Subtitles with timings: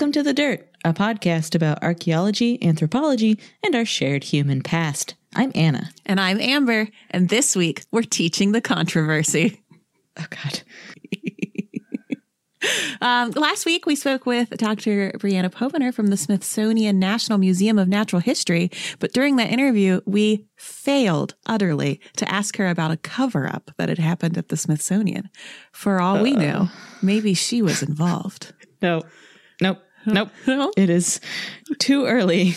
[0.00, 5.14] Welcome to The Dirt, a podcast about archaeology, anthropology, and our shared human past.
[5.36, 5.90] I'm Anna.
[6.06, 6.88] And I'm Amber.
[7.10, 9.62] And this week, we're teaching the controversy.
[10.18, 10.62] Oh, God.
[13.02, 15.12] Um, last week, we spoke with Dr.
[15.12, 18.70] Briana Pobiner from the Smithsonian National Museum of Natural History.
[18.98, 23.88] But during that interview, we failed utterly to ask her about a cover up that
[23.88, 25.30] had happened at the Smithsonian.
[25.72, 26.68] For all we knew,
[27.00, 28.52] maybe she was involved.
[28.82, 29.04] No,
[29.62, 30.30] nope, nope.
[30.46, 30.72] No?
[30.76, 31.20] It is
[31.78, 32.54] too early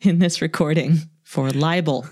[0.00, 2.06] in this recording for libel.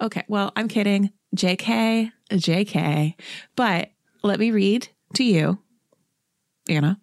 [0.00, 1.12] Okay, well, I'm kidding.
[1.36, 3.14] JK, JK.
[3.54, 3.90] But
[4.22, 5.58] let me read to you,
[6.68, 6.98] Anna,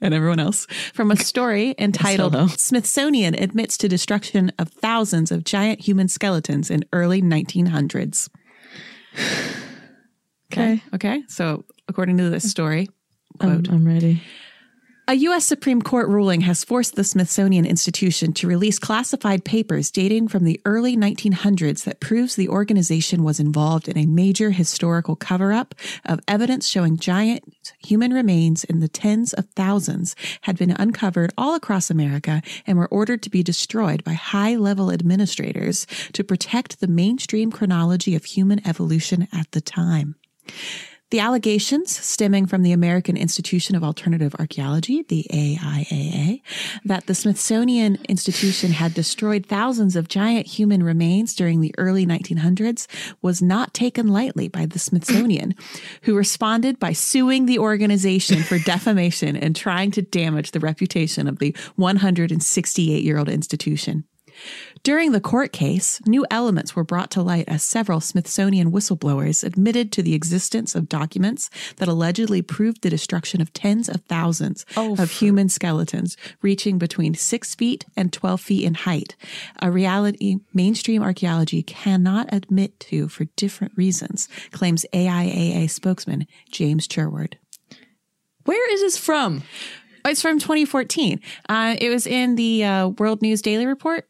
[0.00, 2.46] and everyone else, from a story entitled Hello.
[2.48, 8.28] Smithsonian Admits to Destruction of Thousands of Giant Human Skeletons in Early 1900s.
[10.52, 10.82] Okay.
[10.92, 11.22] Okay.
[11.28, 12.88] So, according to this story,
[13.38, 14.20] quote, I'm ready.
[15.10, 15.44] A U.S.
[15.44, 20.60] Supreme Court ruling has forced the Smithsonian Institution to release classified papers dating from the
[20.64, 26.20] early 1900s that proves the organization was involved in a major historical cover up of
[26.28, 27.42] evidence showing giant
[27.84, 32.86] human remains in the tens of thousands had been uncovered all across America and were
[32.86, 38.64] ordered to be destroyed by high level administrators to protect the mainstream chronology of human
[38.64, 40.14] evolution at the time.
[41.10, 46.40] The allegations stemming from the American Institution of Alternative Archaeology, the AIAA,
[46.84, 52.86] that the Smithsonian Institution had destroyed thousands of giant human remains during the early 1900s
[53.22, 55.56] was not taken lightly by the Smithsonian,
[56.02, 61.40] who responded by suing the organization for defamation and trying to damage the reputation of
[61.40, 64.04] the 168 year old institution.
[64.82, 69.92] During the court case, new elements were brought to light as several Smithsonian whistleblowers admitted
[69.92, 75.10] to the existence of documents that allegedly proved the destruction of tens of thousands of
[75.10, 79.16] human skeletons, reaching between six feet and 12 feet in height,
[79.60, 87.36] a reality mainstream archaeology cannot admit to for different reasons, claims AIAA spokesman James Sherwood.
[88.44, 89.42] Where is this from?
[90.06, 91.20] It's from 2014.
[91.48, 94.08] Uh, it was in the uh, World News Daily Report.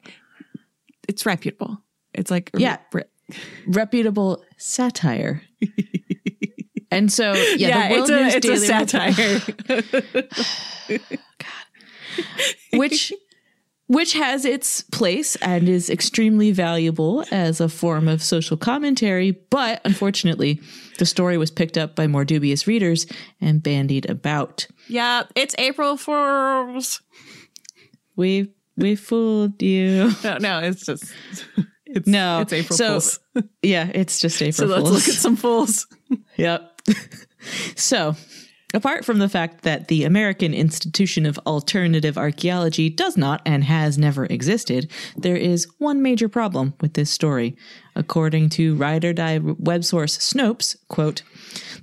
[1.11, 1.83] It's reputable.
[2.15, 2.79] It's like Yeah.
[2.93, 3.03] re-
[3.67, 5.43] Reputable satire.
[6.93, 10.33] and so, yeah, the World News Daily Report-
[12.73, 13.13] which
[13.87, 19.81] which has its place and is extremely valuable as a form of social commentary, but
[19.85, 20.61] unfortunately,
[20.99, 23.05] the story was picked up by more dubious readers
[23.41, 24.69] and bandied about.
[24.89, 27.03] yeah, it's April Fools.
[28.15, 30.11] We we fooled you.
[30.25, 31.05] No, no, it's just
[31.87, 33.21] it's No, it's April so- Fools.
[33.63, 34.71] Yeah, it's just April Fools.
[34.71, 35.07] So let's Fools.
[35.07, 35.87] look at some fools.
[36.37, 36.81] Yep.
[37.77, 38.17] so,
[38.75, 43.99] apart from the fact that the American Institution of Alternative Archaeology does not and has
[43.99, 47.57] never existed, there is one major problem with this story.
[47.95, 51.23] According to ride or die web source Snopes, quote,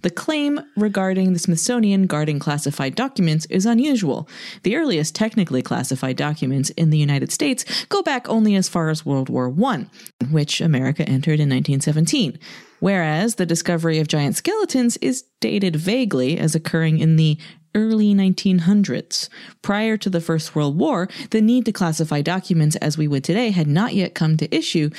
[0.02, 4.28] the claim regarding the Smithsonian guarding classified documents is unusual.
[4.64, 9.06] The earliest technically classified documents in the United States go back only as far as
[9.06, 9.88] World War I,
[10.32, 12.40] which America entered in 1917
[12.80, 17.38] whereas the discovery of giant skeletons is dated vaguely as occurring in the
[17.76, 19.30] early 1900s.
[19.62, 23.52] Prior to the First World War, the need to classify documents as we would today
[23.52, 24.90] had not yet come to issue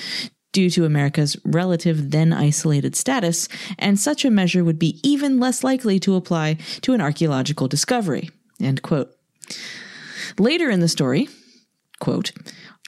[0.53, 3.49] due to America's relative then isolated status,
[3.79, 8.31] and such a measure would be even less likely to apply to an archaeological discovery.
[10.39, 11.29] Later in the story,
[12.01, 12.33] quote,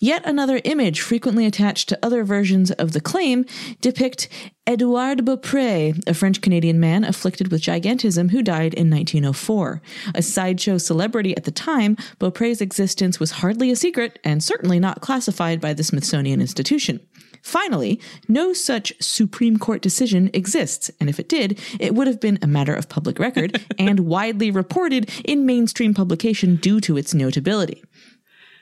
[0.02, 3.44] Yet another image frequently attached to other versions of the claim
[3.82, 4.30] depict
[4.66, 9.82] Edouard Beaupré, a French Canadian man afflicted with gigantism who died in 1904.
[10.14, 15.02] A sideshow celebrity at the time, Beaupré's existence was hardly a secret and certainly not
[15.02, 17.00] classified by the Smithsonian Institution.
[17.42, 22.38] Finally, no such Supreme Court decision exists, and if it did, it would have been
[22.42, 27.82] a matter of public record and widely reported in mainstream publication due to its notability.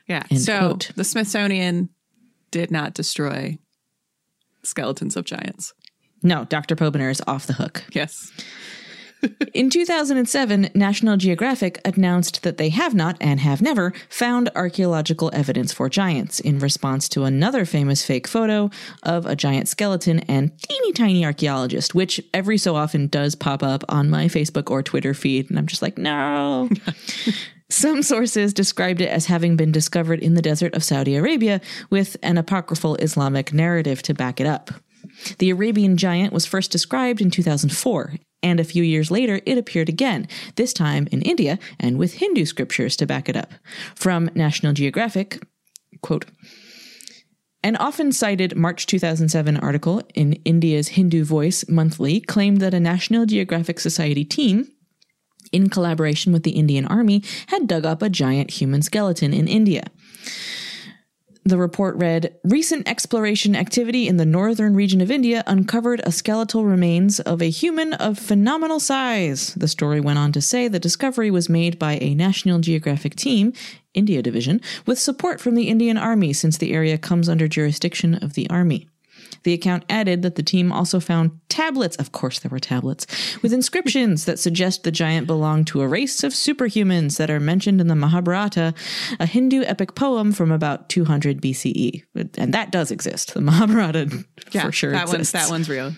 [0.07, 0.23] Yeah.
[0.31, 0.91] End so quote.
[0.95, 1.89] the Smithsonian
[2.51, 3.59] did not destroy
[4.63, 5.73] skeletons of giants.
[6.21, 6.75] No, Dr.
[6.75, 7.83] Pobiner is off the hook.
[7.91, 8.31] Yes.
[9.53, 15.73] In 2007, National Geographic announced that they have not and have never found archaeological evidence
[15.73, 18.69] for giants in response to another famous fake photo
[19.03, 23.83] of a giant skeleton and teeny tiny archaeologist, which every so often does pop up
[23.89, 25.49] on my Facebook or Twitter feed.
[25.49, 26.69] And I'm just like, no.
[27.69, 32.17] Some sources described it as having been discovered in the desert of Saudi Arabia with
[32.23, 34.71] an apocryphal Islamic narrative to back it up.
[35.37, 39.89] The Arabian giant was first described in 2004, and a few years later it appeared
[39.89, 43.51] again, this time in India and with Hindu scriptures to back it up.
[43.95, 45.41] From National Geographic,
[46.01, 46.25] quote,
[47.61, 53.25] an often cited March 2007 article in India's Hindu Voice Monthly claimed that a National
[53.25, 54.71] Geographic Society team
[55.51, 59.83] in collaboration with the Indian Army, had dug up a giant human skeleton in India.
[61.49, 66.63] The report read Recent exploration activity in the northern region of India uncovered a skeletal
[66.63, 69.55] remains of a human of phenomenal size.
[69.55, 73.53] The story went on to say the discovery was made by a National Geographic team,
[73.95, 78.35] India Division, with support from the Indian Army since the area comes under jurisdiction of
[78.35, 78.87] the Army.
[79.43, 83.05] The account added that the team also found tablets, of course, there were tablets,
[83.41, 87.81] with inscriptions that suggest the giant belonged to a race of superhumans that are mentioned
[87.81, 88.73] in the Mahabharata,
[89.19, 92.03] a Hindu epic poem from about 200 BCE.
[92.37, 93.33] And that does exist.
[93.33, 95.33] The Mahabharata yeah, for sure that exists.
[95.33, 95.93] one's that one's real.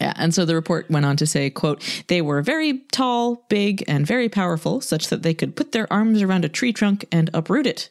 [0.00, 3.82] Yeah, and so the report went on to say, quote, they were very tall, big,
[3.88, 7.30] and very powerful, such that they could put their arms around a tree trunk and
[7.32, 7.88] uproot it,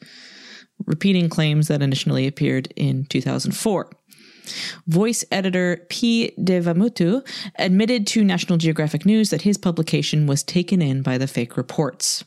[0.86, 3.90] repeating claims that initially appeared in 2004.
[4.88, 6.34] Voice editor P.
[6.40, 7.26] Deivamuthu
[7.58, 12.24] admitted to National Geographic News that his publication was taken in by the fake reports.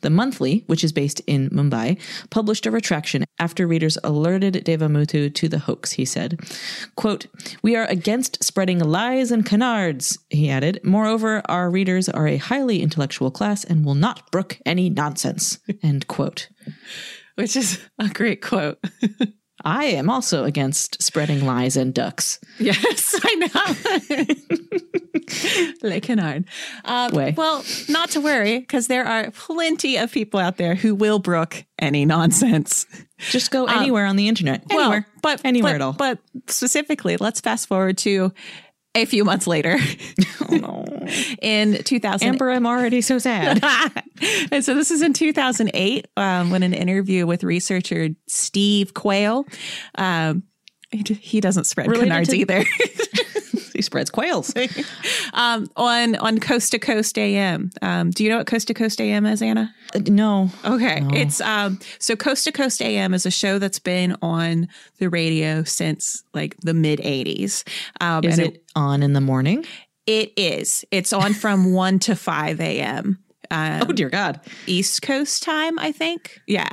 [0.00, 1.98] The monthly, which is based in Mumbai,
[2.30, 6.38] published a retraction after readers alerted Deivamuthu to the hoax, he said.
[6.94, 7.26] Quote,
[7.62, 10.80] We are against spreading lies and canards, he added.
[10.82, 15.58] Moreover, our readers are a highly intellectual class and will not brook any nonsense.
[15.82, 16.48] End quote.
[17.34, 18.78] Which is a great quote.
[19.66, 22.38] I am also against spreading lies and ducks.
[22.60, 23.48] Yes, I know.
[25.88, 26.44] Le Canard.
[26.84, 27.34] Um, Way.
[27.36, 31.64] well, not to worry, because there are plenty of people out there who will brook
[31.80, 32.86] any nonsense.
[33.18, 34.62] Just go anywhere on the internet.
[34.70, 34.98] Anywhere.
[34.98, 35.92] Um, Well, but anywhere but, at all.
[35.94, 38.32] But specifically, let's fast forward to
[38.96, 39.76] a few months later
[41.42, 42.26] in 2000.
[42.28, 43.62] Amber, I'm already so sad.
[44.50, 49.46] and so this is in 2008 um, when an interview with researcher Steve Quayle.
[49.96, 50.42] Um,
[50.90, 52.64] he doesn't spread Related canards to- either.
[53.76, 54.52] He spreads quails.
[55.34, 57.70] um, on on Coast to Coast AM.
[57.82, 59.72] Um, do you know what Coast to Coast AM is, Anna?
[59.94, 60.50] Uh, no.
[60.64, 64.68] Okay, it's um, so Coast to Coast AM is a show that's been on
[64.98, 67.62] the radio since like the mid 80s.
[68.00, 69.64] Um, Is and it on in the morning?
[70.06, 70.84] It is.
[70.90, 73.18] It's on from 1 to 5 a.m.
[73.50, 74.40] Um, Oh, dear God.
[74.66, 76.40] East Coast time, I think.
[76.46, 76.68] Yeah.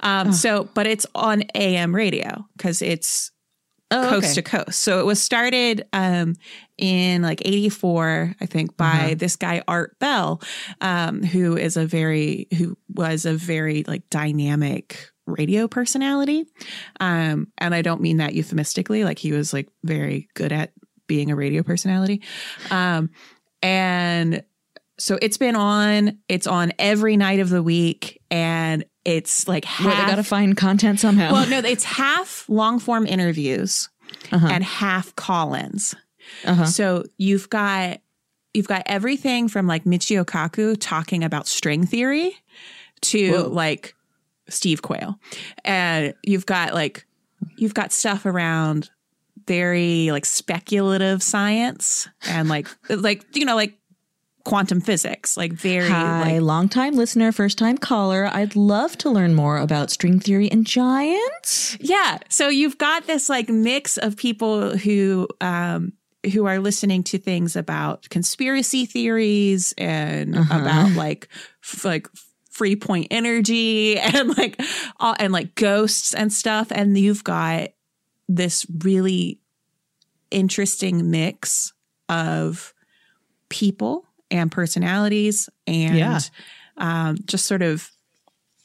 [0.00, 3.30] Um, So, but it's on AM radio because it's
[3.90, 4.34] Oh, coast okay.
[4.34, 4.80] to coast.
[4.80, 6.34] So it was started um,
[6.76, 9.14] in like 84, I think, by Uh-huh.
[9.16, 10.42] this guy, Art Bell,
[10.82, 16.44] um, who is a very, who was a very like dynamic radio personality.
[17.00, 20.72] Um, and I don't mean that euphemistically, like he was like very good at
[21.06, 22.22] being a radio personality.
[22.70, 23.10] Um,
[23.62, 24.42] and
[24.98, 28.20] so it's been on, it's on every night of the week.
[28.30, 31.32] And it's like half, Where they got to find content somehow.
[31.32, 33.88] well, no, it's half long form interviews
[34.32, 34.48] Uh-huh.
[34.50, 35.94] and half call-ins.
[36.44, 36.66] Uh-huh.
[36.66, 38.00] So you've got
[38.54, 42.36] you've got everything from like Michio Kaku talking about string theory
[43.02, 43.48] to Whoa.
[43.48, 43.94] like
[44.48, 45.18] Steve Quayle.
[45.64, 47.06] And you've got like
[47.56, 48.90] you've got stuff around
[49.46, 53.77] very like speculative science and like like you know like
[54.48, 58.30] quantum physics, like very Hi, like longtime listener, first time caller.
[58.32, 61.76] I'd love to learn more about string theory and giants.
[61.80, 62.16] Yeah.
[62.30, 65.92] So you've got this like mix of people who um
[66.32, 71.28] who are listening to things about conspiracy theories and about like
[71.62, 72.08] f- like
[72.50, 74.58] free point energy and like
[74.98, 77.68] all, and like ghosts and stuff and you've got
[78.30, 79.40] this really
[80.30, 81.74] interesting mix
[82.08, 82.72] of
[83.50, 86.20] people and personalities and Yeah.
[86.76, 87.90] um just sort of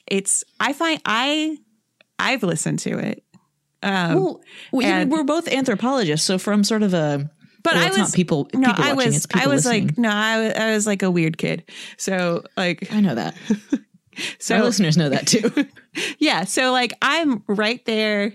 [0.08, 1.58] it's I find I
[2.20, 3.24] I've listened to it
[3.82, 4.42] Um, Well,
[4.72, 7.30] we, and- we're both anthropologists, so from sort of a
[7.64, 8.50] but well, I was not people.
[8.54, 9.88] no, people I watching, was I was listening.
[9.88, 11.64] like no, I was, I was like a weird kid.
[11.98, 13.36] So like I know that.
[14.40, 15.50] so Our listeners know that too.
[16.20, 18.34] yeah, so like I'm right there.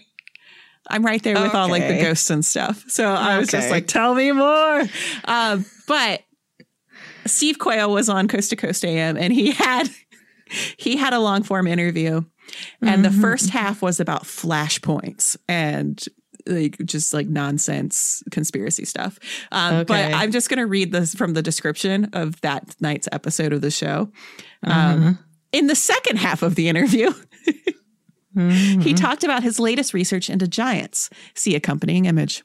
[0.91, 2.85] I'm right there with all like the ghosts and stuff.
[2.89, 4.83] So I was just like, tell me more.
[5.27, 6.23] Um, but
[7.29, 9.89] Steve Quayle was on Coast to Coast AM and he had
[10.77, 12.23] he had a long form interview.
[12.81, 16.03] And the first half was about flashpoints and
[16.47, 19.19] like just like nonsense conspiracy stuff.
[19.53, 23.53] Um, But I'm just going to read this from the description of that night's episode
[23.53, 24.11] of the show.
[24.63, 25.19] Um,
[25.53, 27.13] in the second half of the interview,
[28.81, 31.11] he talked about his latest research into giants.
[31.35, 32.45] See accompanying image.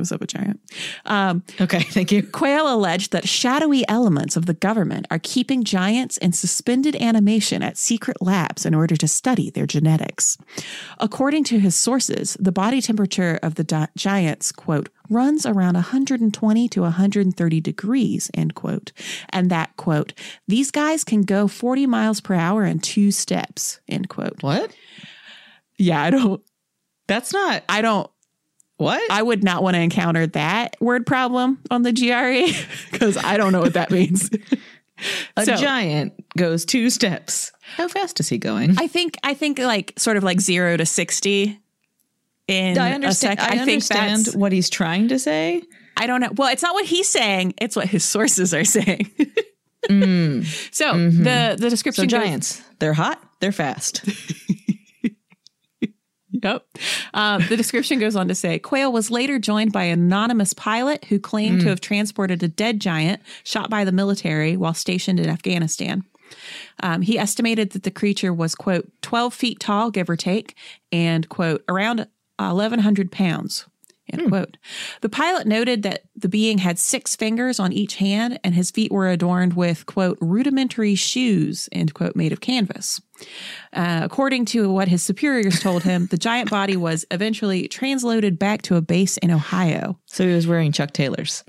[0.00, 0.60] Was of a giant.
[1.04, 2.22] Um, okay, thank you.
[2.22, 7.76] Quayle alleged that shadowy elements of the government are keeping giants in suspended animation at
[7.78, 10.38] secret labs in order to study their genetics.
[10.98, 16.68] According to his sources, the body temperature of the di- giants, quote, runs around 120
[16.68, 18.92] to 130 degrees, end quote.
[19.28, 20.14] And that, quote,
[20.48, 24.42] these guys can go 40 miles per hour in two steps, end quote.
[24.42, 24.74] What?
[25.76, 26.42] Yeah, I don't,
[27.08, 28.10] That's not I don't,
[28.80, 29.10] what?
[29.10, 32.52] I would not want to encounter that word problem on the GRE
[32.90, 34.30] because I don't know what that means.
[35.36, 37.52] a so- giant goes two steps.
[37.76, 38.76] How fast is he going?
[38.78, 41.60] I think I think like sort of like zero to sixty.
[42.48, 43.38] In I a understand.
[43.38, 44.36] I, think understand that's.
[44.36, 45.62] what he's trying to say.
[45.96, 46.30] I don't know.
[46.34, 49.08] Well, it's not what he's saying; it's what his sources are saying.
[49.88, 50.44] Mm.
[50.74, 51.22] So mm-hmm.
[51.22, 54.04] the the description So goes- giants, they're hot, they're fast.
[56.42, 56.66] Yep.
[57.14, 61.04] Um, the description goes on to say Quayle was later joined by an anonymous pilot
[61.06, 65.28] who claimed to have transported a dead giant shot by the military while stationed in
[65.28, 66.04] Afghanistan.
[66.82, 70.54] Um, he estimated that the creature was, quote, 12 feet tall, give or take,
[70.92, 72.06] and, quote, around
[72.38, 73.66] 1,100 pounds.
[74.12, 74.56] End quote.
[75.02, 78.90] The pilot noted that the being had six fingers on each hand and his feet
[78.90, 83.00] were adorned with, quote, rudimentary shoes, end quote, made of canvas.
[83.72, 88.62] Uh, according to what his superiors told him, the giant body was eventually transloaded back
[88.62, 89.98] to a base in Ohio.
[90.06, 91.44] So he was wearing Chuck Taylors.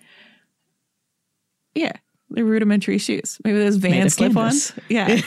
[1.74, 1.94] Yeah,
[2.30, 3.40] the rudimentary shoes.
[3.44, 4.74] Maybe those Made van slip ons.
[4.90, 5.22] Yeah.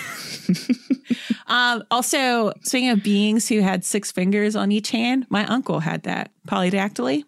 [1.46, 6.02] um, also, speaking of beings who had six fingers on each hand, my uncle had
[6.04, 7.24] that polydactyly.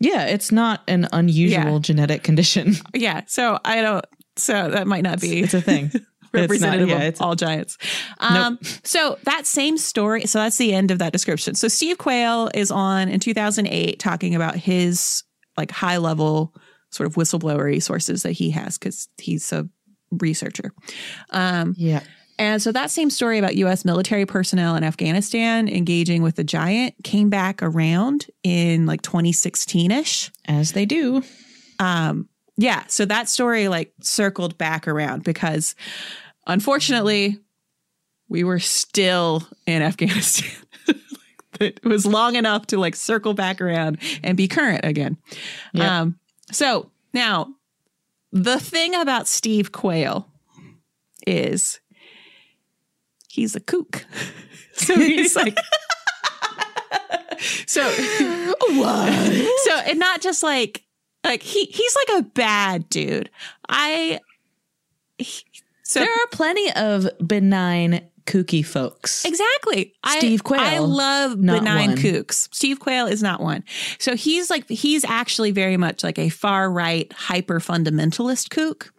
[0.00, 1.78] Yeah, it's not an unusual Yeah.
[1.78, 2.74] genetic condition.
[2.92, 3.22] Yeah.
[3.26, 4.04] So I don't,
[4.36, 5.40] so that might not be.
[5.40, 5.90] It's a thing.
[6.34, 7.78] representative not- yeah, of it's- all giants.
[8.20, 10.26] Um, So that same story.
[10.26, 11.54] So that's the end of that description.
[11.54, 15.22] So Steve Quayle is on in 2008 talking about his
[15.56, 16.54] like high level
[16.90, 19.68] sort of whistleblower sources that he has because he's a
[20.10, 20.72] researcher.
[21.30, 22.00] Um, yeah.
[22.38, 23.84] and so that same story about U.S.
[23.84, 30.30] military personnel in Afghanistan engaging with the giant came back around in like 2016 ish.
[30.46, 31.22] As they do.
[31.80, 35.74] Um, yeah, so that story like circled back around because
[36.46, 37.38] unfortunately
[38.28, 40.50] we were still in Afghanistan.
[41.60, 45.16] It was long enough to like circle back around and be current again.
[45.72, 45.88] Yep.
[45.88, 46.18] Um,
[46.50, 47.46] so now
[48.32, 50.28] the thing about Steve Quayle
[51.28, 51.78] is
[53.28, 54.04] he's a kook.
[54.76, 55.56] So he's like
[57.66, 59.12] so What?
[59.64, 60.82] so and not just like
[61.22, 63.30] like he he's like a bad dude.
[63.68, 64.18] I
[65.18, 65.44] he-
[65.84, 69.24] so there are plenty of benign, kooky folks.
[69.24, 69.94] exactly.
[70.18, 71.98] Steve I, Quayle, I love benign one.
[71.98, 72.48] kooks.
[72.52, 73.62] Steve Quayle is not one.
[73.98, 78.92] So he's like he's actually very much like a far right hyper fundamentalist kook.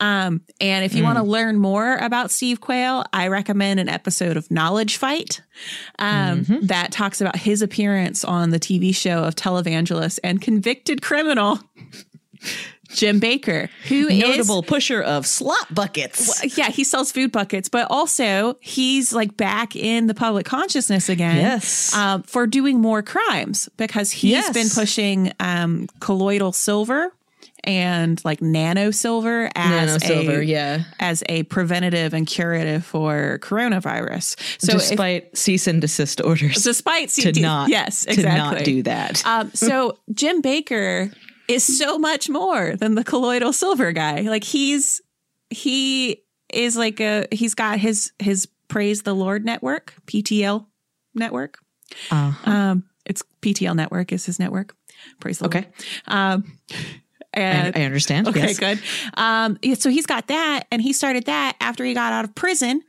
[0.00, 4.36] Um, and if you want to learn more about Steve Quayle, I recommend an episode
[4.36, 5.40] of Knowledge Fight
[5.98, 6.66] um, Mm-hmm.
[6.66, 11.58] that talks about his appearance on the TV show of televangelist and convicted criminal
[12.98, 16.58] Jim Bakker, who is Notable pusher of slop buckets.
[16.58, 21.36] yeah, he sells food buckets, but also he's like back in the public consciousness again.
[21.36, 21.94] Yes.
[21.94, 24.52] um, for doing more crimes because he's Yes.
[24.52, 27.12] been pushing um, colloidal silver
[27.64, 30.84] and like nano silver as Nano silver, a, yeah.
[31.00, 34.36] as a preventative and curative for coronavirus.
[34.62, 38.64] So if- Despite cease and desist orders despite to CT not yes to exactly not
[38.64, 39.24] do that.
[39.26, 41.12] um, so Jim Bakker
[41.48, 44.20] is so much more than the colloidal silver guy.
[44.20, 45.00] Like he's
[45.50, 50.66] he is like a he's got his his praise the Lord network PTL
[51.14, 51.58] network.
[52.10, 52.50] Uh-huh.
[52.50, 54.76] Um, it's PTL network is his network.
[55.20, 55.56] Praise the Lord.
[55.56, 55.68] Okay.
[56.06, 56.18] Lord.
[56.18, 56.58] Um,
[57.34, 58.28] I, and I understand.
[58.28, 58.58] Okay, yes.
[58.58, 58.80] good.
[59.14, 62.34] Um, yeah, so he's got that, and he started that after he got out of
[62.34, 62.82] prison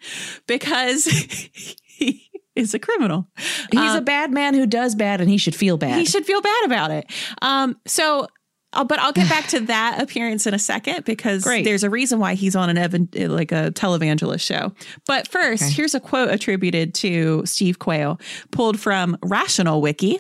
[0.47, 1.05] because
[1.83, 3.27] he is a criminal.
[3.71, 5.97] He's a bad man who does bad, and he should feel bad.
[5.97, 7.11] He should feel bad about it.
[7.41, 8.27] Um, so,
[8.73, 11.65] uh, but I'll get back to that appearance in a second because Great.
[11.65, 14.73] there's a reason why he's on an evan- like a televangelist show.
[15.07, 15.73] But first, Okay.
[15.73, 18.19] here's a quote attributed to Steve Quayle,
[18.51, 20.19] pulled from Rational Wiki,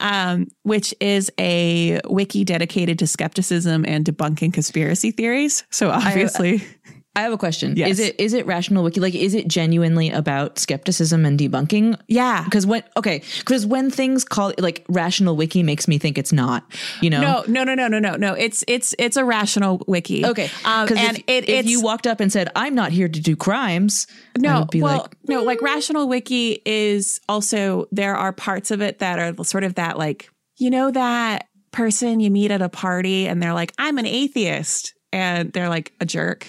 [0.00, 5.64] um, which is a wiki dedicated to skepticism and debunking conspiracy theories.
[5.70, 6.66] So obviously, I
[7.22, 7.74] have a question.
[7.76, 7.90] Yes.
[7.92, 9.00] Is it is it rational wiki?
[9.00, 11.98] Like, is it genuinely about skepticism and debunking?
[12.08, 12.44] yeah.
[12.44, 16.64] Because when okay, because when things call like rational wiki makes me think it's not.
[17.00, 17.20] You know.
[17.20, 18.34] No, no, no, no, no, no, no.
[18.34, 20.26] It's it's it's a rational wiki.
[20.26, 20.50] Okay.
[20.64, 23.36] um, and if, it, if you walked up and said, "I'm not here to do
[23.36, 24.06] crimes,"
[24.36, 28.70] I No, would be well, like, no, like Rational Wiki is also there are parts
[28.70, 32.62] of it that are sort of that like you know that person you meet at
[32.62, 36.46] a party and they're like I'm an atheist and they're like a jerk,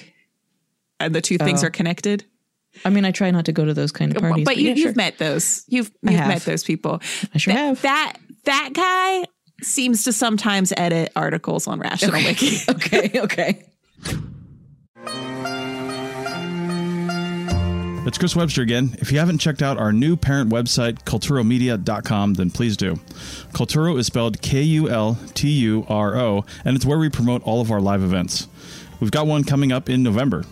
[1.00, 1.68] and the two things Oh.
[1.68, 2.26] are connected.
[2.84, 4.76] I mean, I try not to go to those kind of parties, but you, yeah,
[4.76, 4.94] you've sure.
[4.96, 5.64] met those.
[5.68, 7.00] You've you've met those people.
[7.34, 7.82] I sure Th- have.
[7.84, 9.26] That that guy
[9.64, 12.58] seems to sometimes edit articles on Rational Wiki.
[12.70, 13.64] okay, okay.
[18.08, 18.96] It's Chris Webster again.
[19.00, 22.96] If you haven't checked out our new parent website, kulturomedia.com, then please do.
[23.54, 27.42] Kulturo is spelled K U L T U R O, and it's where we promote
[27.44, 28.48] all of our live events.
[29.00, 30.44] We've got one coming up in November.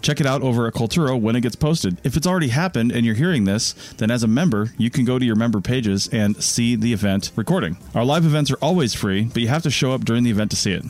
[0.00, 1.98] Check it out over at Kulturo when it gets posted.
[2.04, 5.18] If it's already happened and you're hearing this, then as a member, you can go
[5.18, 7.76] to your member pages and see the event recording.
[7.94, 10.50] Our live events are always free, but you have to show up during the event
[10.50, 10.84] to see it.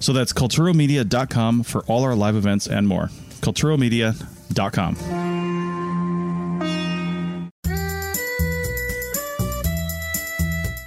[0.00, 3.10] So that's kulturomedia.com for all our live events and more.
[3.40, 5.33] kulturomedia.com.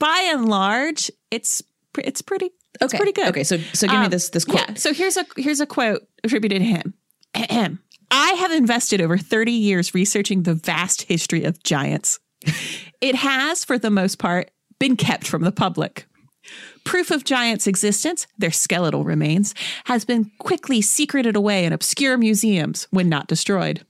[0.00, 1.62] By and large, it's
[1.96, 3.28] it's pretty it's okay, pretty good.
[3.28, 4.68] Okay, so so give me Um, this this quote.
[4.68, 4.74] Yeah.
[4.74, 6.94] So here's a here's a quote attributed to him.
[7.34, 7.78] Ahem.
[8.10, 12.18] I have invested over 30 years researching the vast history of giants.
[13.00, 16.06] It has, for the most part, been kept from the public.
[16.82, 22.88] Proof of giants' existence, their skeletal remains, has been quickly secreted away in obscure museums
[22.90, 23.86] when not destroyed.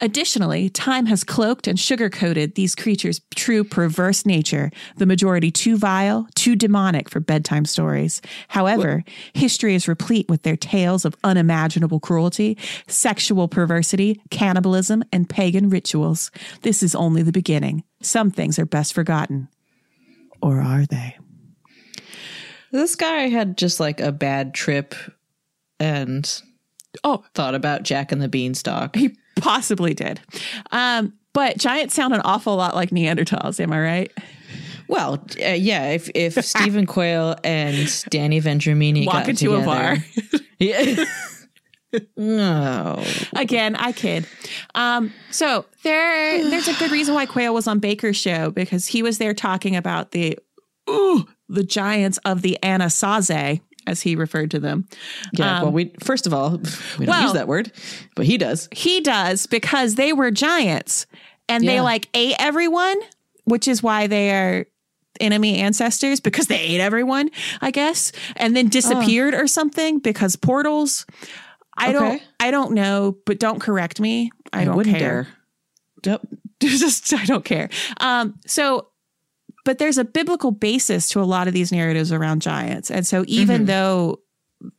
[0.00, 6.28] Additionally, time has cloaked and sugarcoated these creatures' true perverse nature, the majority too vile,
[6.34, 8.20] too demonic for bedtime stories.
[8.48, 15.68] However, history is replete with their tales of unimaginable cruelty, sexual perversity, cannibalism, and pagan
[15.70, 16.30] rituals.
[16.62, 17.84] This is only the beginning.
[18.02, 19.48] Some things are best forgotten.
[20.40, 21.16] Or are they?
[22.70, 24.94] This guy had just like a bad trip
[25.80, 26.42] and
[27.04, 28.96] Oh, thought about Jack and the Beanstalk.
[28.96, 30.20] he possibly did.
[30.72, 34.12] Um, but giants sound an awful lot like Neanderthals, am I right?
[34.88, 35.90] Well, uh, yeah.
[35.90, 39.98] If if Stephen Quayle and Danny Vendramini Walk got into a bar.
[40.58, 41.04] yeah.
[42.16, 43.02] no.
[43.36, 44.26] Again, I kid.
[44.74, 49.02] Um, so there, there's a good reason why Quayle was on Bakker's show because he
[49.02, 50.38] was there talking about the,
[50.88, 54.86] ooh, the giants of the Anasazi, as he referred to them.
[55.32, 55.58] Yeah.
[55.58, 56.58] Um, well, we first of all
[56.98, 57.72] we don't well- use that word,
[58.14, 58.68] but he does.
[58.72, 61.06] He does because they were giants
[61.48, 62.98] and they like ate everyone,
[63.44, 64.66] which is why they are
[65.20, 71.06] enemy ancestors because they ate everyone, I guess, and then disappeared or something because portals.
[71.76, 74.30] I don't I don't know, but don't correct me.
[74.52, 75.28] I, don't wouldn't care.
[76.02, 76.18] dare.
[76.60, 77.68] Just I don't care.
[78.00, 78.88] Um, so,
[79.64, 83.24] but there's a biblical basis to a lot of these narratives around giants, and so
[83.26, 83.66] even Mhm.
[83.66, 84.20] though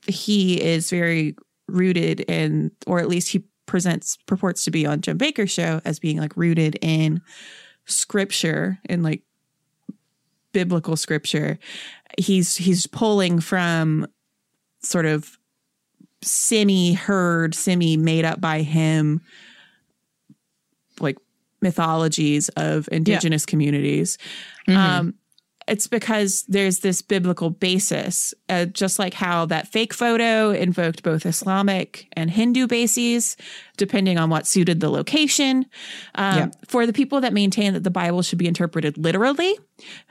[0.08, 1.36] he is very
[1.68, 6.00] rooted in, or at least he presents purports to be on Jim Bakker's show as
[6.00, 7.22] being like rooted in
[7.86, 9.22] scripture and like
[10.52, 11.60] biblical scripture.
[12.18, 14.08] He's he's pulling from
[14.82, 15.38] sort of
[16.24, 19.22] semi heard, semi made up by him,
[21.62, 24.18] mythologies of indigenous communities.
[25.00, 25.14] Um,
[25.68, 31.28] it's because there's this biblical basis, uh, just like how that fake photo invoked both
[31.28, 33.38] Islamic and Hindu bases,
[33.78, 35.68] depending on what suited the location.
[36.16, 36.48] Um, Yeah.
[36.68, 39.60] For the people that maintain that the Bible should be interpreted literally,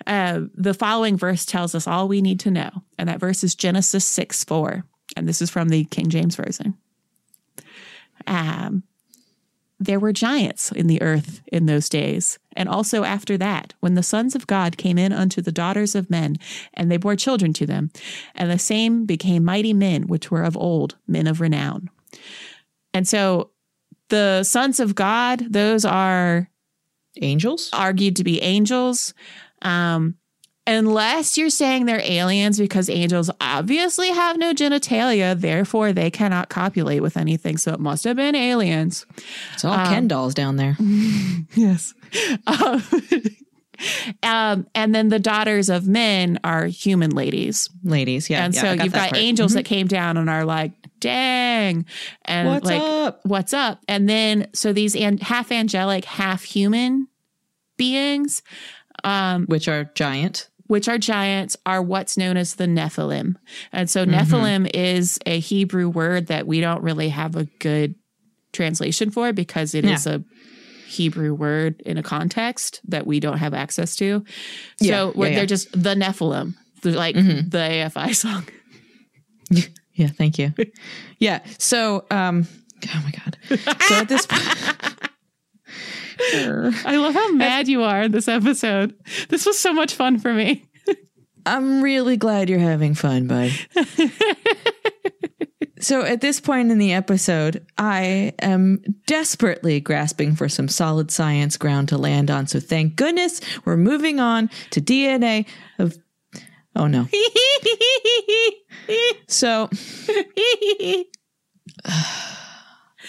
[0.06, 2.70] uh, the following verse tells us all we need to know.
[2.96, 4.84] And that verse is Genesis 6 4.
[5.16, 6.74] And this is from the King James Version.
[8.28, 8.84] Um,
[9.80, 14.02] there were giants in the earth in those days, and also after that, when the
[14.02, 16.36] sons of God came in unto the daughters of men,
[16.74, 17.90] and they bore children to them,
[18.34, 21.90] and the same became mighty men which were of old, men of renown.
[22.92, 23.50] And so
[24.08, 26.50] the sons of God, those are
[27.20, 27.70] Angels?
[27.72, 29.14] argued to be angels.
[29.62, 30.16] Um,
[30.68, 37.02] unless you're saying they're aliens because angels obviously have no genitalia, therefore they cannot copulate
[37.02, 37.56] with anything.
[37.56, 39.06] So it must have been aliens.
[39.54, 40.76] It's all Ken dolls down there.
[41.54, 41.94] Yes.
[42.46, 42.82] Um,
[44.22, 47.68] um, and then the daughters of men are human ladies.
[47.84, 48.44] Ladies, yeah.
[48.44, 49.16] and yeah, so got you've got part.
[49.22, 49.54] angels Mhm.
[49.56, 51.86] that came down and are like, dang.
[52.24, 53.20] And What's like, up?
[53.24, 53.80] what's up?
[53.88, 57.08] And then, so these an- half angelic, half human
[57.76, 58.42] beings,
[59.04, 60.48] um, Which are giant.
[60.68, 63.34] Which are giants, are what's known as the Nephilim.
[63.72, 64.14] And so Mm-hmm.
[64.14, 67.94] Nephilim is a Hebrew word that we don't really have a good
[68.52, 70.14] translation for because it is Yeah.
[70.14, 70.20] a
[70.88, 74.24] Hebrew word in a context that we don't have access to.
[74.76, 75.36] So Yeah, we're- yeah, yeah.
[75.36, 77.50] they're just the Nephilim, They're like Mhm.
[77.50, 78.46] the AFI song.
[79.94, 80.54] Yeah, thank you.
[81.18, 81.40] yeah.
[81.58, 82.46] So, um,
[82.94, 83.36] oh my God.
[83.88, 84.42] So at this point,
[86.20, 88.94] I love how mad you are in this episode.
[89.28, 90.64] This was so much fun for me.
[91.46, 93.52] I'm really glad you're having fun, bud.
[95.80, 101.56] so at this point in the episode, I am desperately grasping for some solid science
[101.56, 102.46] ground to land on.
[102.46, 105.46] So thank goodness we're moving on to DNA
[105.78, 105.96] of.
[106.76, 107.08] Oh no.
[109.28, 109.68] So,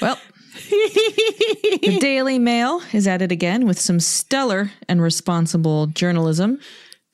[0.01, 0.19] well,
[0.69, 6.59] the Daily Mail is at it again with some stellar and responsible journalism.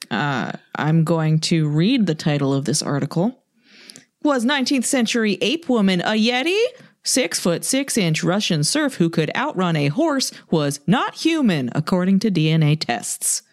[0.10, 3.44] Uh, I'm going to read the title of this article.
[4.24, 6.60] Was 19th century ape woman a Yeti?
[7.04, 12.20] Six foot six inch Russian serf who could outrun a horse was not human, according
[12.20, 13.44] to DNA tests.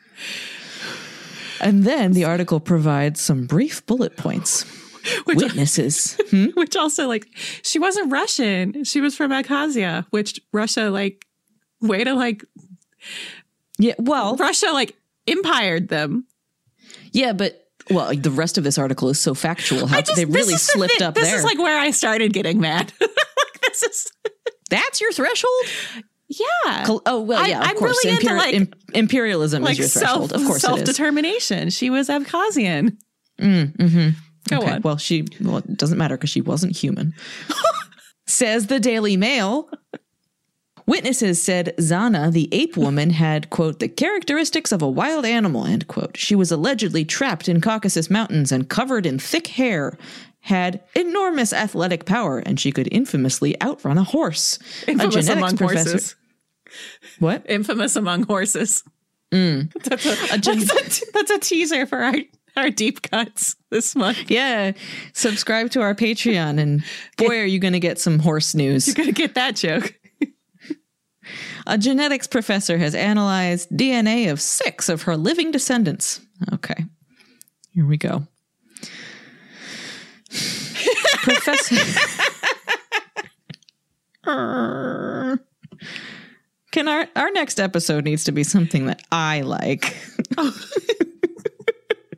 [1.61, 4.65] And then the article provides some brief bullet points.
[5.27, 6.17] Witnesses.
[6.31, 6.47] Hmm?
[6.55, 7.27] which also like
[7.63, 8.85] she wasn't Russian.
[8.85, 11.27] She was from Abkhazia, which Russia like
[11.81, 12.45] way to like
[13.79, 14.95] Yeah, well, Russia like
[15.27, 16.27] empired them.
[17.13, 17.59] yeah, but
[17.91, 19.87] well, like, the rest of this article is so factual.
[19.89, 21.91] How I just- they really is the slipped thing- up this is like where I
[21.91, 22.93] started getting mad.
[23.63, 24.13] this is
[24.71, 25.53] That's your threshold.
[26.29, 26.87] yeah.
[27.07, 27.99] Oh well, yeah, of I'm course.
[28.05, 30.31] really into, like- im- imperialism like is your threshold.
[30.31, 31.71] self of course, self determination.
[31.71, 32.97] She was Abkhazian.
[33.41, 34.09] Mm, hmm
[34.49, 34.73] Go okay.
[34.73, 34.83] on.
[34.83, 37.15] Well, she well, it doesn't matter because she wasn't human.
[38.27, 39.69] Says the Daily Mail.
[40.85, 45.87] Witnesses said Zana, the ape woman, had, quote, the characteristics of a wild animal, end
[45.87, 46.17] quote.
[46.17, 49.97] She was allegedly trapped in Caucasus Mountains and covered in thick hair,
[50.41, 54.59] had enormous athletic power, and she could infamously outrun a horse.
[54.89, 55.91] Infamous a genetics among professor.
[55.91, 56.17] horses.
[57.21, 57.47] What?
[57.49, 58.83] Infamous among horses.
[59.31, 59.73] Mm.
[59.85, 62.15] That's, a, that's, a, that's a teaser for our,
[62.57, 64.31] our deep cuts this month.
[64.31, 64.73] Yeah.
[65.13, 66.85] Subscribe to our Patreon, and
[67.17, 68.87] boy, are you going to get some horse news.
[68.87, 69.95] You're gonna get that joke.
[71.67, 76.21] A genetics professor has analyzed DNA of six of her living descendants.
[76.53, 76.85] Okay,
[77.71, 78.27] here we go.
[81.23, 81.77] professor.
[86.73, 89.97] Can our our next episode needs to be something that I like?
[90.37, 90.53] Oh.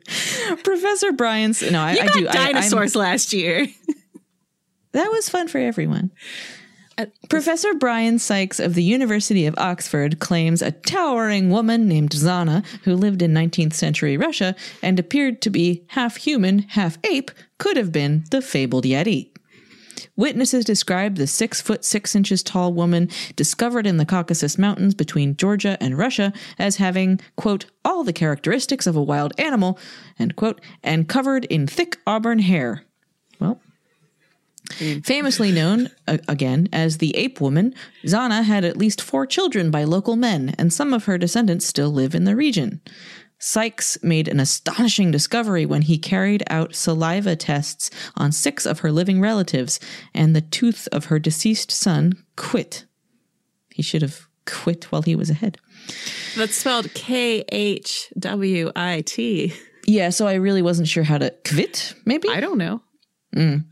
[0.63, 2.27] Professor Brian's no, I, I do.
[2.27, 3.67] I- dinosaurs last year.
[4.91, 6.11] that was fun for everyone.
[6.97, 12.65] Uh, Professor Brian Sykes of the University of Oxford claims a towering woman named Zana,
[12.83, 17.75] who lived in 19th century Russia and appeared to be half human, half ape, could
[17.75, 19.34] have been the fabled Yeti.
[20.15, 25.37] Witnesses described the six foot six inches tall woman discovered in the Caucasus Mountains between
[25.37, 29.79] Georgia and Russia as having, quote, all the characteristics of a wild animal,
[30.19, 32.83] end quote, and covered in thick auburn hair.
[33.39, 33.59] Well,
[35.03, 39.83] Famously known, uh, again, as the Ape Woman, Zana had at least four children by
[39.83, 42.81] local men, and some of her descendants still live in the region.
[43.37, 48.91] Sykes made an astonishing discovery when he carried out saliva tests on six of her
[48.91, 49.79] living relatives,
[50.13, 52.85] and the tooth of her deceased son Khwit.
[53.69, 55.57] He should have quit while he was ahead.
[56.37, 59.53] That's spelled K H W I T.
[59.85, 62.29] Yeah, so I really wasn't sure how to quit, maybe?
[62.29, 62.81] I don't know.
[63.35, 63.65] Mm.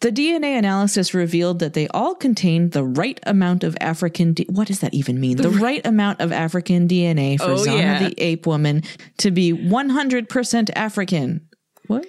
[0.00, 4.32] The DNA analysis revealed that they all contained the right amount of African.
[4.32, 5.36] D- what does that even mean?
[5.36, 8.08] The, right amount of African DNA for Oh, Zana yeah.
[8.08, 8.84] the ape woman
[9.18, 11.48] to be 100% African.
[11.88, 12.06] What?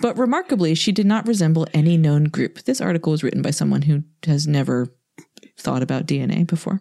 [0.00, 2.62] But remarkably, she did not resemble any known group.
[2.64, 4.88] This article was written by someone who has never
[5.58, 6.80] thought about DNA before.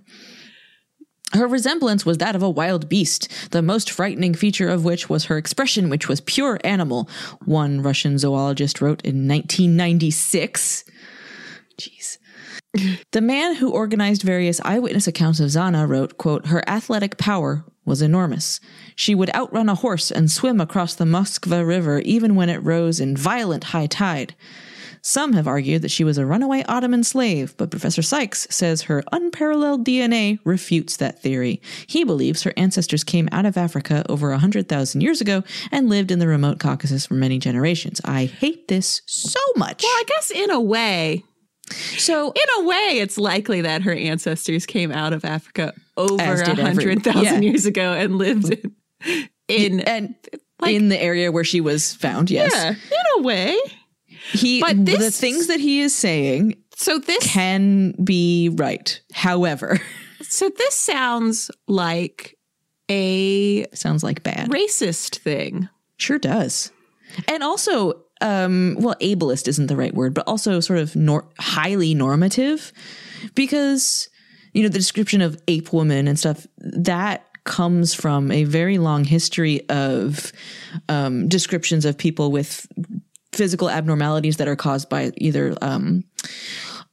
[1.33, 5.25] Her resemblance was that of a wild beast, the most frightening feature of which was
[5.25, 7.09] her expression, which was pure animal,
[7.45, 10.83] one Russian zoologist wrote in 1996.
[11.77, 12.17] Jeez.
[13.11, 18.01] The man who organized various eyewitness accounts of Zana wrote, quote, her athletic power was
[18.01, 18.59] enormous.
[18.95, 22.99] She would outrun a horse and swim across the Moskva River even when it rose
[22.99, 24.35] in violent high tide.
[25.01, 29.03] Some have argued that she was a runaway Ottoman slave, but Professor Sykes says her
[29.11, 31.59] unparalleled DNA refutes that theory.
[31.87, 36.19] He believes her ancestors came out of Africa over 100,000 years ago and lived in
[36.19, 37.99] the remote Caucasus for many generations.
[38.05, 39.81] I hate this so much.
[39.81, 41.23] Well, I guess in a way,
[41.97, 46.55] So, in a way, it's likely that her ancestors came out of Africa over a
[46.61, 47.49] hundred thousand yeah.
[47.49, 48.51] years ago and lived
[49.05, 50.15] in, in and
[50.59, 52.51] like- in the area where she was found, yes.
[52.53, 53.57] yeah, in a way.
[54.31, 58.99] He, But the things that he is saying So this can be right.
[59.13, 59.79] However,
[60.21, 62.37] so this sounds like
[62.89, 64.49] a sounds like bad.
[64.49, 65.69] racist thing.
[65.97, 66.71] Sure does.
[67.27, 71.93] And also, um, well, ableist isn't the right word, but also sort of nor- highly
[71.93, 72.71] normative
[73.35, 74.09] because,
[74.53, 79.03] you know, the description of ape woman and stuff that comes from a very long
[79.03, 80.31] history of
[80.89, 82.67] um, descriptions of people with
[83.33, 86.03] physical abnormalities that are caused by either um,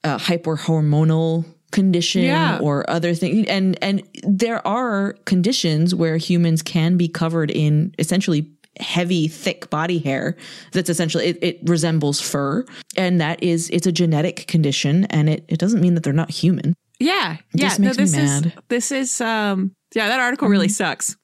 [0.05, 2.59] a hyperhormonal condition Yeah.
[2.63, 8.51] or other things and and there are conditions where humans can be covered in essentially
[8.81, 10.35] heavy thick body hair
[10.73, 12.65] that's essentially it, it resembles fur
[12.97, 16.31] and that is it's a genetic condition and it, it doesn't mean that they're not
[16.31, 17.69] human Yeah, yeah.
[17.69, 18.47] This makes me this mad.
[18.47, 20.09] is this is um yeah.
[20.09, 21.17] That article really sucks.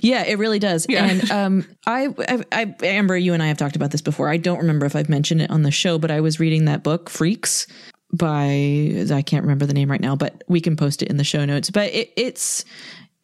[0.00, 0.86] Yeah, it really does.
[0.88, 1.06] Yeah.
[1.06, 4.28] And um, I, I, I, Amber, you and I have talked about this before.
[4.28, 6.82] I don't remember if I've mentioned it on the show, but I was reading that
[6.82, 7.66] book, Freaks,
[8.12, 8.44] by
[9.12, 11.44] I can't remember the name right now, but we can post it in the show
[11.44, 11.70] notes.
[11.70, 12.64] But it, it's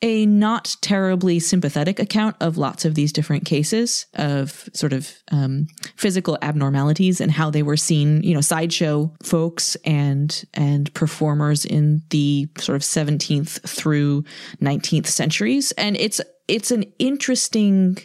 [0.04, 5.66] a not terribly sympathetic account of lots of these different cases of sort of um,
[5.96, 12.02] physical abnormalities and how they were seen, you know, sideshow folks and and performers in
[12.10, 14.22] the sort of 17th through
[14.60, 17.98] 19th centuries, and it's it's an interesting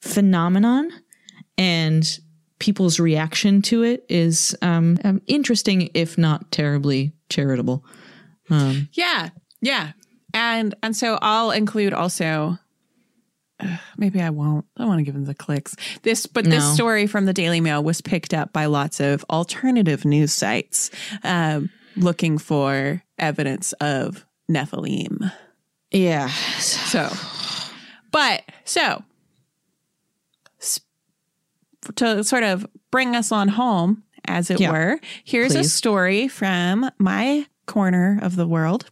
[0.00, 0.90] phenomenon,
[1.56, 2.18] and
[2.58, 7.84] people's reaction to it is um, um, interesting, if not terribly charitable.
[8.50, 9.92] Um, Yeah, yeah.
[10.34, 12.58] And and so I'll include also.
[13.60, 14.66] Ugh, maybe I won't.
[14.76, 15.74] I want to give them the clicks.
[16.02, 20.04] This, but this story from the Daily Mail was picked up by lots of alternative
[20.04, 20.92] news sites
[21.24, 25.32] um, looking for evidence of Nephilim.
[25.90, 26.28] yeah.
[26.28, 27.10] So,
[28.18, 29.02] but so
[31.94, 34.72] to sort of bring us on home, as it Yeah.
[34.72, 38.90] were, here's a story from my corner of the world.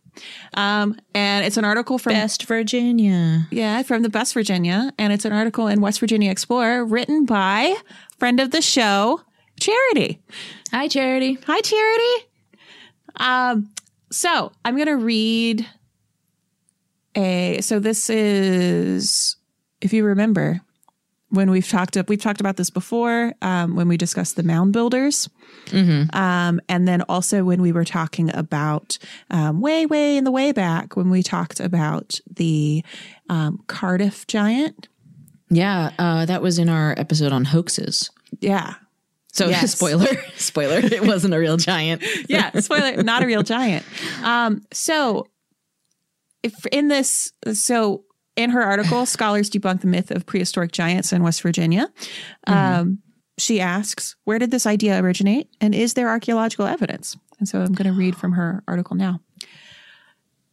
[0.54, 3.48] Um, and it's an article from Best Virginia.
[3.50, 7.74] yeah, from the Best Virginia, and it's an article in West Virginia Explorer written by
[8.18, 9.20] friend of the show,
[9.58, 10.20] Charity.
[10.70, 11.36] Hi, Charity.
[11.46, 12.26] Hi, Charity.
[13.16, 13.70] Um,
[14.12, 15.66] so I'm going to read
[17.16, 17.60] a.
[17.60, 19.36] So this is,
[19.80, 20.60] if you remember,
[21.30, 25.28] when we've talked we've talked about this before um, when we discussed the mound builders,
[25.72, 28.96] um, and then also when we were talking about
[29.30, 32.84] um, way way in the way back when we talked about the
[33.28, 34.88] um, Cardiff giant.
[35.50, 38.10] Yeah, uh, that was in our episode on hoaxes.
[38.40, 38.74] Yeah,
[39.32, 39.72] So, Yes.
[39.72, 42.02] spoiler, spoiler, it wasn't a real giant.
[42.28, 43.84] yeah, spoiler, not a real giant.
[44.24, 45.26] Um, so
[46.46, 48.04] if in this, so
[48.36, 51.88] in her article, scholars debunk the myth of prehistoric giants in West Virginia.
[52.46, 52.98] Um,
[53.38, 57.16] she asks, where did this idea originate, and is there archaeological evidence?
[57.38, 59.20] And so I'm going to read from her article now.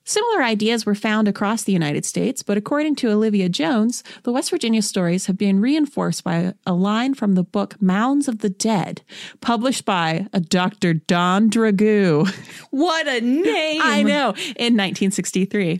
[0.05, 4.49] Similar ideas were found across the United States, but according to Olivia Jones, the West
[4.49, 9.01] Virginia stories have been reinforced by a line from the book Mounds of the Dead,
[9.39, 10.93] published by a Dr.
[10.95, 12.29] Don Dragoo.
[12.73, 13.81] What a name!
[13.83, 15.79] I know, in 1963.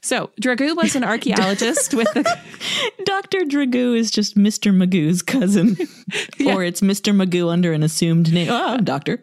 [0.00, 2.24] So, Dragoo was an archaeologist with the.
[3.04, 3.40] Dr.
[3.40, 4.74] Dragoo is just Mr.
[4.74, 5.76] Magoo's cousin.
[6.38, 6.54] Yeah.
[6.54, 7.14] Or it's Mr.
[7.14, 8.48] Magoo under an assumed name.
[8.50, 9.22] Oh, doctor.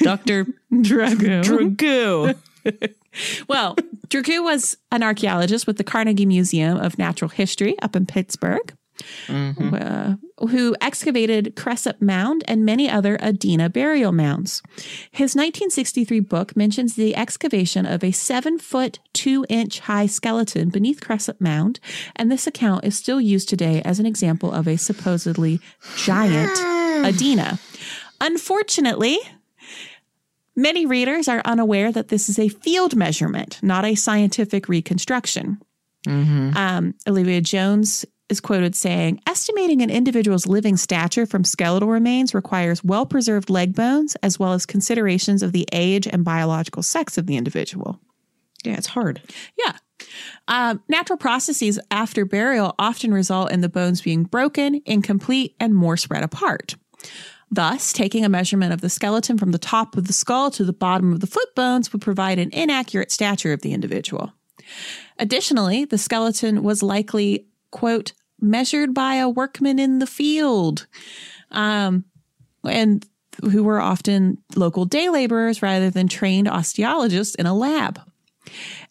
[0.00, 0.46] Dr.
[0.70, 1.42] Dragoo.
[1.42, 2.92] Dragoo.
[3.48, 3.76] Well,
[4.08, 8.74] Dragoo was an archaeologist with the Carnegie Museum of Natural History up in Pittsburgh,
[9.28, 14.62] uh, who excavated Cresap Mound and many other Adena burial mounds.
[15.10, 21.00] His 1963 book mentions the excavation of a seven foot, two inch high skeleton beneath
[21.00, 21.80] Cresap Mound,
[22.16, 25.60] and this account is still used today as an example of a supposedly
[25.96, 26.50] giant
[27.06, 27.58] Adena.
[28.20, 29.18] Unfortunately,
[30.60, 35.58] Many readers are unaware that this is a field measurement, not a scientific reconstruction.
[36.54, 42.84] Um, Olivia Jones is quoted saying, estimating an individual's living stature from skeletal remains requires
[42.84, 47.26] well preserved leg bones as well as considerations of the age and biological sex of
[47.26, 47.98] the individual.
[48.62, 49.22] Yeah, it's hard.
[49.56, 49.72] Yeah.
[50.46, 55.96] Um, natural processes after burial often result in the bones being broken, incomplete, and more
[55.96, 56.76] spread apart.
[57.50, 60.72] Thus, taking a measurement of the skeleton from the top of the skull to the
[60.72, 64.32] bottom of the foot bones would provide an inaccurate stature of the individual.
[65.18, 70.86] Additionally, the skeleton was likely, quote, measured by a workman in the field,
[71.50, 72.04] um,
[72.64, 73.04] and
[73.50, 78.00] who were often local day laborers rather than trained osteologists in a lab.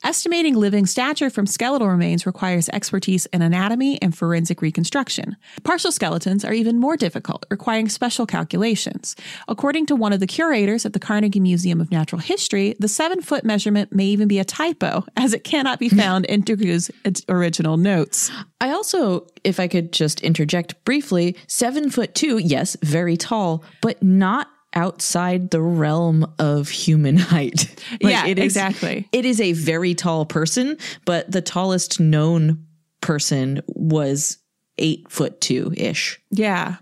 [0.04, 5.36] Estimating living stature from skeletal remains requires expertise in anatomy and forensic reconstruction.
[5.64, 9.16] Partial skeletons are even more difficult, requiring special calculations.
[9.48, 13.22] According to one of the curators at the Carnegie Museum of Natural History, the seven
[13.22, 16.92] foot measurement may even be a typo, as it cannot be found in Dragoo's
[17.28, 18.32] original notes.
[18.62, 24.02] I also, if I could just interject briefly, seven foot two, yes, very tall, but
[24.04, 27.84] not outside the realm of human height.
[28.02, 29.08] Yeah, it is- exactly.
[29.12, 32.66] It is a very tall person, but the tallest known
[33.02, 34.38] person was
[34.78, 36.20] eight foot two ish.
[36.32, 36.76] Yeah.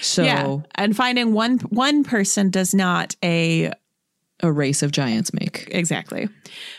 [0.00, 0.58] So Yeah.
[0.76, 3.72] And finding one one person does not a
[4.42, 5.68] a race of giants make.
[5.70, 6.28] Exactly.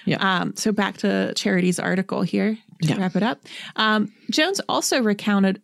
[0.06, 0.18] Yeah.
[0.42, 2.98] Um, so back to Charity's article here to Yeah.
[2.98, 3.40] wrap it up.
[3.78, 5.62] Um, Jones also recounted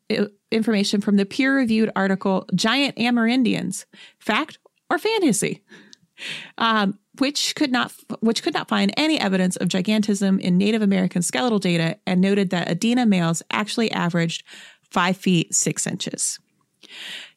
[0.51, 3.85] information from the peer reviewed article Giant Amerindians
[4.19, 4.57] Fact
[4.91, 5.63] or Fantasy,
[6.57, 11.21] um, which could not which could not find any evidence of gigantism in Native American
[11.21, 14.43] skeletal data and noted that Adena males actually averaged
[14.89, 16.39] five feet six inches.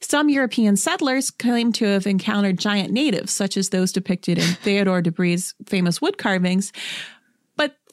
[0.01, 5.01] Some European settlers claim to have encountered giant natives, such as those depicted in Theodore
[5.01, 6.73] de Bry's famous wood carvings,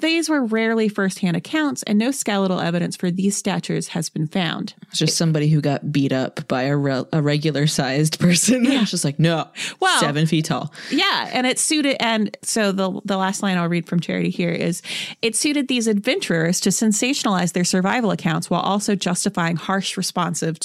[0.01, 4.73] these were rarely firsthand accounts, and no skeletal evidence for these statures has been found.
[4.89, 8.65] It's just somebody who got beat up by a, re- a regular sized person.
[8.65, 8.81] Yeah.
[8.81, 9.47] It's just like, no,
[9.79, 10.73] Well- seven feet tall.
[10.89, 14.51] Yeah, and it suited, and so the the last line I'll read from Charity here
[14.51, 14.81] is,
[15.21, 20.57] it suited these adventurers to sensationalize their survival accounts while also justifying harsh responsive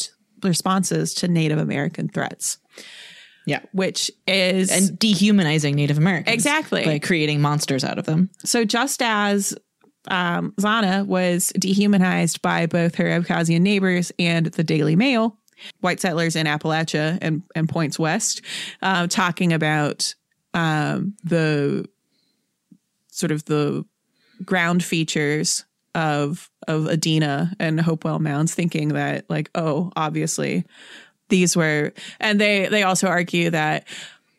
[0.43, 2.59] responses to Native American threats,
[3.47, 3.61] Yeah.
[3.73, 6.35] which is And dehumanizing Native Americans.
[6.35, 6.85] Exactly.
[6.85, 8.29] By creating monsters out of them.
[8.45, 9.57] So just as
[10.09, 15.39] um, Zana was dehumanized by both her Abkhazian neighbors and the Daily Mail,
[15.81, 18.43] white settlers in Appalachia and, and points west,
[18.83, 20.15] uh, talking about
[20.55, 21.89] um, the
[23.09, 23.85] sort of the
[24.45, 30.65] ground features of of Adena and Hopewell Mounds, thinking that like, oh, obviously
[31.29, 33.87] these were, and they they also argue that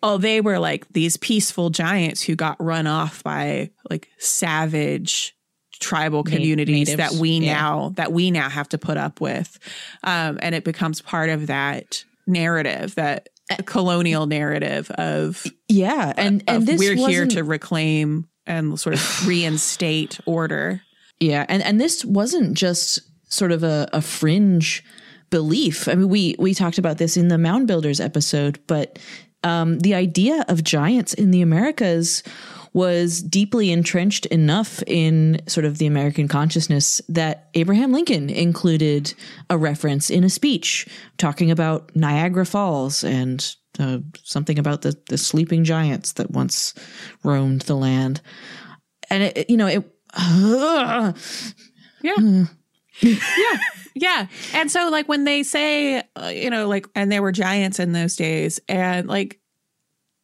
[0.04, 5.36] oh, they were like these peaceful giants who got run off by like savage
[5.80, 7.54] tribal communities natives, that we yeah.
[7.54, 9.58] now that we now have to put up with,
[10.04, 13.30] um, and it becomes part of that narrative that
[13.65, 16.13] colonial narrative of Yeah.
[16.17, 20.82] And, and this we're here to reclaim and sort of reinstate order.
[21.19, 23.00] Yeah, and and this wasn't just
[23.34, 24.84] sort of a, a fringe
[25.29, 25.87] belief.
[25.87, 28.99] I mean, we we talked about this in the Mound Builders episode, but
[29.43, 32.23] um, the idea of giants in the Americas
[32.73, 39.13] was deeply entrenched enough in sort of the American consciousness that Abraham Lincoln included
[39.49, 40.87] a reference in a speech
[41.17, 46.73] talking about Niagara Falls and uh, something about the the sleeping giants that once
[47.23, 48.21] roamed the land.
[49.10, 49.83] And it, it- you know, it
[52.04, 52.45] Yeah.
[53.02, 53.58] Yeah.
[53.95, 54.27] Yeah.
[54.54, 57.93] And so, like, when they say, uh, you know, like, and there were giants in
[57.93, 59.39] those days, and like,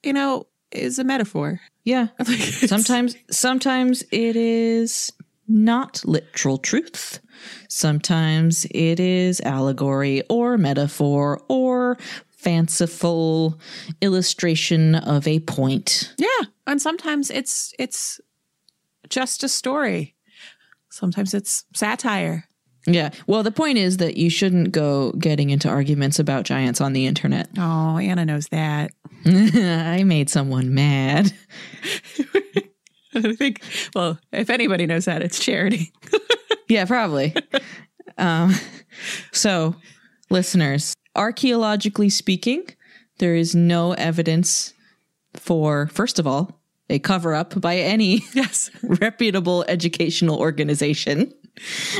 [0.04, 1.60] you know, is a metaphor.
[1.84, 2.08] Yeah.
[2.26, 5.12] sometimes sometimes it is
[5.48, 7.20] not literal truth.
[7.68, 11.98] Sometimes it is allegory or metaphor or
[12.30, 13.60] fanciful
[14.02, 16.14] illustration of a point.
[16.18, 18.20] Yeah, and sometimes it's it's
[19.10, 20.16] just a story.
[20.90, 22.48] Sometimes it's satire.
[22.86, 23.12] Yeah.
[23.28, 27.06] Well, the point is that you shouldn't go getting into arguments about giants on the
[27.06, 27.50] internet.
[27.66, 28.92] Oh, Anna knows that.
[29.26, 31.32] I made someone mad.
[33.16, 33.62] I think,
[33.96, 35.94] well, if anybody knows that, it's charity.
[36.68, 37.34] yeah, probably.
[38.18, 38.54] um,
[39.32, 39.76] so,
[40.30, 42.66] listeners, archaeologically speaking,
[43.20, 44.74] there is no evidence
[45.36, 46.60] for, first of all,
[46.90, 48.70] a cover up by any yes.
[48.84, 51.32] reputable educational organization.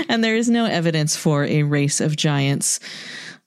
[0.10, 2.80] And there is no evidence for a race of giants,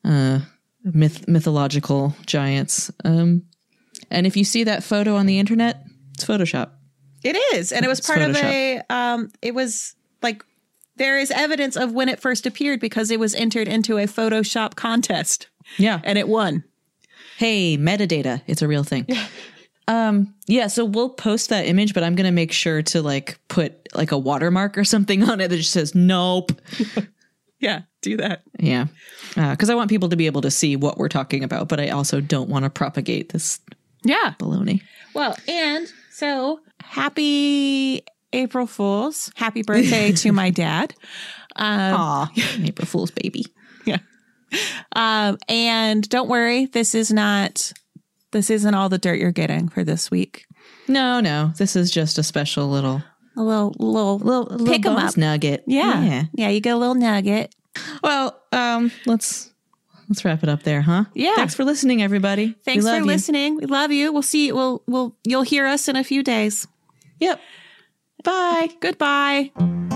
[0.05, 0.41] uh,
[0.85, 2.91] myth- mythological giants.
[3.05, 3.43] Um,
[4.11, 5.83] and if you see that photo on the internet,
[6.15, 6.71] it's Photoshop.
[7.25, 8.81] It is, and it was It's part of a.
[8.89, 10.45] Um, it was like
[10.97, 14.77] there is evidence of when it first appeared because it was entered into a Photoshop
[14.77, 16.01] contest Yeah.
[16.05, 16.63] and it won.
[17.39, 19.07] hey, metadata, it's a real thing.
[19.89, 23.89] Um, yeah, so we'll post that image, but I'm gonna make sure to like put
[23.95, 26.53] like a watermark or something on it that just says nope.
[27.59, 28.43] Yeah, do that.
[28.59, 28.84] Yeah,
[29.34, 31.89] because I want people to be able to see what we're talking about, but I
[31.89, 33.61] also don't want to propagate this
[34.05, 34.34] Yeah.
[34.39, 34.82] baloney.
[35.14, 38.03] Well, and so happy
[38.34, 39.32] April Fools.
[39.37, 40.95] Happy birthday to my dad.
[41.57, 42.30] Um, Aw,
[42.62, 43.47] April Fool's baby.
[43.87, 43.99] yeah.
[44.95, 47.72] Um, and don't worry, this is not
[48.37, 50.45] this isn't all the dirt you're getting for this week.
[50.89, 53.03] No, no, this is just a special little
[53.34, 55.16] A little little little, little Pick 'em bonus up.
[55.16, 55.64] nugget.
[55.66, 56.03] yeah.
[56.05, 56.22] yeah.
[56.34, 57.55] Yeah, you get a little nugget.
[58.03, 59.51] Well, um, let's
[60.11, 61.05] let's wrap it up there, huh?
[61.14, 61.34] Yeah.
[61.37, 62.55] Thanks for listening, everybody.
[62.64, 63.05] Thanks for you.
[63.05, 63.57] listening.
[63.57, 64.12] We love you.
[64.12, 66.66] We'll see we'll we'll you'll hear us in a few days.
[67.20, 67.41] Yep.
[68.22, 68.68] Bye.
[68.80, 69.95] Goodbye.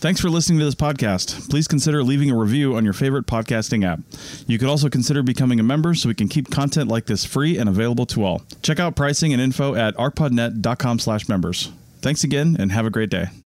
[0.00, 1.50] Thanks for listening to this podcast.
[1.50, 3.98] Please consider leaving a review on your favorite podcasting app.
[4.46, 7.58] You could also consider becoming a member so we can keep content like this free
[7.58, 8.42] and available to all.
[8.62, 11.72] Check out pricing and info at archpodnet.com slash members.
[12.00, 13.28] Thanks again and have a great day.